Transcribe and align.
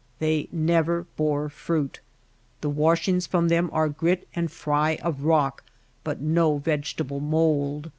They 0.17 0.49
never 0.51 1.03
bore 1.15 1.47
fruit. 1.47 1.99
The 2.61 2.71
washings 2.71 3.27
from 3.27 3.49
them 3.49 3.69
are 3.71 3.87
grit 3.87 4.27
and 4.35 4.51
fry 4.51 4.95
of 5.03 5.25
rock 5.25 5.63
but 6.03 6.19
no 6.19 6.57
vegetable 6.57 7.19
mould. 7.19 7.87